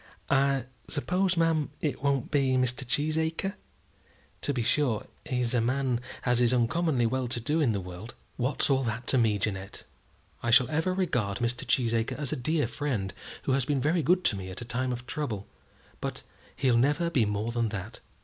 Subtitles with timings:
[0.31, 2.83] "I suppose, ma'am, it won't be Mr.
[2.87, 3.53] Cheesacre?
[4.41, 8.15] To be sure, he's a man as is uncommonly well to do in the world."
[8.35, 9.83] "What's all that to me, Jeannette?
[10.41, 11.67] I shall ever regard Mr.
[11.67, 14.91] Cheesacre as a dear friend who has been very good to me at a time
[14.91, 15.45] of trouble;
[15.99, 16.23] but
[16.55, 17.99] he'll never be more than that."